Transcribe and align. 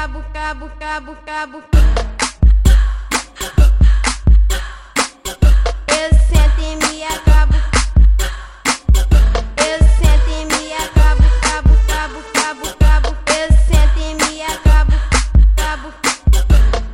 cabo, 0.00 0.24
cabo, 0.32 0.70
cabo, 0.78 1.16
cabo. 1.26 1.62
Eu 5.88 6.10
sento 6.26 6.58
e 6.58 6.76
me 6.76 7.04
acabo. 7.04 7.54
Eu 9.58 9.78
sento 9.98 10.30
e 10.30 10.44
me 10.46 10.72
acabo, 10.72 11.22
cabo, 11.42 11.70
cabo, 11.86 12.18
cabo, 12.32 12.76
cabo. 12.78 13.16
Eu 13.28 13.52
sento 13.52 13.98
e 13.98 14.14
me 14.14 14.42
acabo, 14.42 14.92
cabo. 15.54 15.92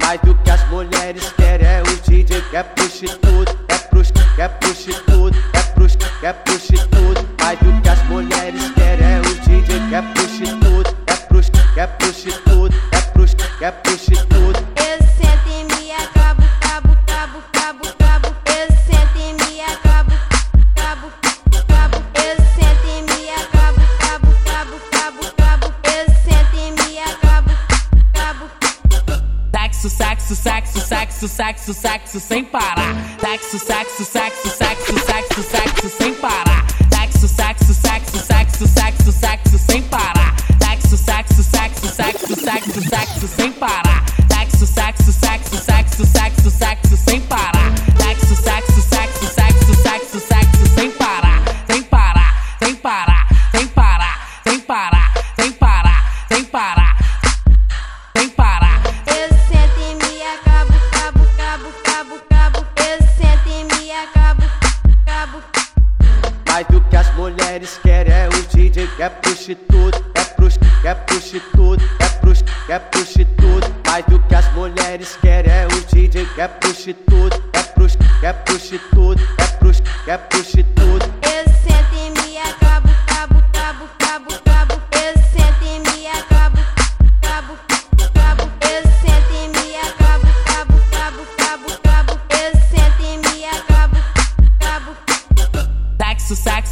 Mais 0.00 0.20
do 0.22 0.34
que 0.36 0.50
as 0.50 0.66
mulheres 0.70 1.30
querem 1.36 1.66
é 1.66 1.82
o 1.82 1.96
DJ 2.08 2.40
que 2.40 2.56
é 2.56 2.62
prostituto, 2.62 3.58
é 3.68 3.76
prosti, 3.76 4.22
é 4.38 4.48
prostituto, 4.48 5.38
é 5.52 5.62
prosti, 5.74 6.06
é 6.22 6.32
prostituto. 6.32 7.28
Mais 7.38 7.58
do 7.58 7.82
que 7.82 7.88
as 7.90 8.02
mulheres 8.04 8.70
querem 8.70 9.06
é 9.06 9.20
o 9.20 9.34
DJ 9.46 9.88
que 9.90 9.94
é 9.94 10.00
prostituto, 10.00 10.96
é 11.06 11.14
prosti, 11.16 11.60
é 11.76 11.86
prostituto, 11.86 12.53
Sexo, 29.84 30.34
sexo, 30.34 30.34
sexo, 30.34 30.80
sexo, 30.80 31.28
sexo, 31.28 31.74
sexo 31.74 32.18
sem 32.18 32.42
parar. 32.42 32.96
Sexo, 33.20 33.58
sexo, 33.58 34.02
sexo, 34.02 34.48
sexo, 34.48 34.98
sexo, 34.98 35.42
sexo 35.42 35.88
sem 35.98 36.14
parar. 36.14 36.64
Sexo, 36.90 37.28
sexo, 37.28 37.74
sexo, 37.74 38.18
sexo, 38.18 38.66
sexo, 38.66 39.12
sexo 39.12 39.58
sem 39.58 39.82
parar. 39.82 40.34
Sexo, 40.62 40.96
sexo, 40.96 41.42
sexo, 41.42 41.86
sexo, 41.94 42.34
sexo, 42.34 42.80
sexo 42.88 43.28
sem 43.28 43.52
parar. 43.52 44.02
Sexo, 44.32 44.66
sexo, 44.66 45.12
sexo, 45.12 45.56
sexo, 45.58 46.06
sexo, 46.06 46.50
sexo 46.50 46.96
sem 46.96 47.20
parar. 47.20 47.70
Sexo, 48.00 48.36
sexo, 48.36 48.80
sexo, 48.80 49.26
sexo, 49.34 49.74
sexo, 49.82 50.20
sexo 50.20 50.74
sem 50.74 50.90
parar. 50.92 51.42
Sem 51.68 51.82
parar, 51.82 52.56
sem 52.58 52.74
parar, 52.76 53.28
sem 53.52 53.68
parar, 53.68 54.40
sem 54.44 54.60
parar, 54.60 55.12
sem 55.36 55.52
parar, 55.52 56.26
sem 56.30 56.44
parar, 56.44 56.83
mulheres 67.54 67.78
querem 67.84 68.12
é 68.12 68.28
o 68.28 68.56
DJ 68.56 68.88
que 68.96 69.02
é 69.02 69.08
prostituto, 69.08 70.04
é 70.14 70.24
prosti, 70.24 70.58
é 70.84 70.94
prostituto, 70.94 71.84
é 72.00 72.08
prosti, 72.20 72.44
é 72.68 72.78
prostituto. 72.80 73.74
Mais 73.86 74.04
do 74.06 74.18
que 74.18 74.34
as 74.34 74.52
mulheres 74.54 75.16
querem 75.20 75.52
é 75.52 75.66
o 75.66 75.94
DJ 75.94 76.26
que 76.34 76.40
é 76.40 76.48
prostituto, 76.48 77.42
é 77.52 77.62
prosti, 77.62 77.98
é 78.22 78.32
prostituto, 78.32 79.22
é 79.38 79.46
prosti, 79.58 79.82
é 80.08 80.16
prostituto. 80.16 81.33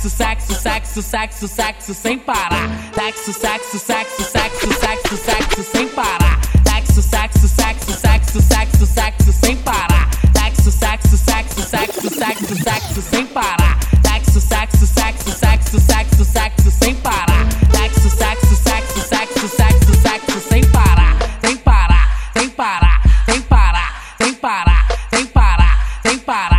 Sexo, 0.03 0.11
sexo, 0.11 0.55
sexo, 0.55 1.00
sexo, 1.00 1.47
sexo, 1.47 1.95
sem 1.95 2.19
parar. 2.19 2.69
Sexo, 2.92 3.33
sexo, 3.33 3.78
sexo, 3.78 4.25
sexo, 4.25 4.75
sexo, 4.75 5.17
sexo 5.17 5.62
sem 5.62 5.89
parar. 5.91 6.41
Sexo, 6.67 7.03
sexo, 7.03 7.47
sexo, 7.47 7.92
sexo, 7.92 8.42
sexo, 8.42 8.86
sexo 8.86 9.33
sem 9.33 9.57
parar. 9.58 10.11
Sexo, 10.36 10.73
sexo, 10.73 11.17
sexo, 11.17 11.62
sexo, 11.62 12.11
sexo, 12.11 12.64
sexo 12.64 13.02
sem 13.02 13.27
parar. 13.27 13.79
Sexo, 14.05 14.41
sexo, 14.41 14.86
sexo, 14.89 15.30
sexo, 15.30 15.79
sexo, 15.79 16.24
sexo 16.24 16.70
sem 16.73 16.95
parar. 16.96 17.46
Sexo, 17.70 18.11
sexo, 18.11 18.57
sexo, 18.57 19.01
sexo, 19.08 19.48
sexo, 19.48 19.95
sexo 20.02 20.48
sem 20.48 20.64
parar. 20.64 21.17
Sem 21.45 21.57
parar, 21.58 22.08
sem 22.35 22.51
parar, 22.51 23.02
sem 23.29 23.41
parar, 23.41 24.17
sem 24.18 24.35
parar, 24.35 24.86
sem 25.12 25.27
parar, 25.29 25.86
sem 26.02 26.18
parar, 26.18 26.52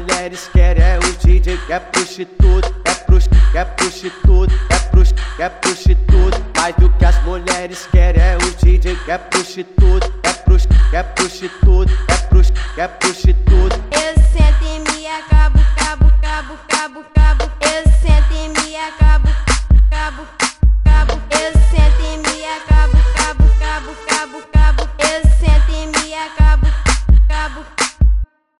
mulheres 0.00 0.48
querem 0.52 0.84
é 0.84 0.96
o 0.96 1.26
DJ 1.26 1.56
que 1.66 1.72
é 1.72 1.80
prostituto, 1.80 2.72
é 2.84 2.94
prosti, 2.94 3.30
é 3.54 3.64
prostituto, 3.64 4.54
é 4.70 4.78
prosti, 4.90 5.14
é 5.40 5.48
prostituto. 5.48 6.44
Mais 6.56 6.74
do 6.76 6.88
que 6.90 7.04
as 7.04 7.20
mulheres 7.24 7.88
querem 7.90 8.22
é 8.22 8.36
o 8.36 8.64
DJ 8.64 8.94
que 9.04 9.10
é 9.10 9.18
prostituto, 9.18 10.12
é 10.22 10.32
prosti, 10.32 10.68
é 10.92 11.02
prostituto, 11.02 11.92
é 12.08 12.16
prosti, 12.28 12.52
é 12.76 12.86
prostituto. 12.88 13.87